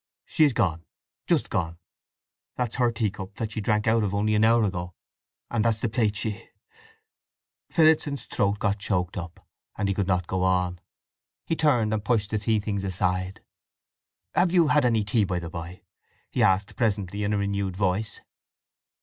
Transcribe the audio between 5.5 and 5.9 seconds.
And that's the